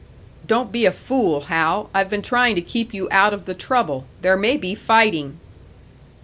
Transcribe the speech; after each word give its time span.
"Don't 0.47 0.71
be 0.71 0.87
a 0.87 0.91
fool, 0.91 1.41
Hal! 1.41 1.91
I've 1.93 2.09
been 2.09 2.23
trying 2.23 2.55
to 2.55 2.61
keep 2.61 2.91
you 2.91 3.07
out 3.11 3.35
of 3.35 3.45
the 3.45 3.53
trouble. 3.53 4.05
There 4.23 4.35
may 4.35 4.57
be 4.57 4.73
fighting." 4.73 5.37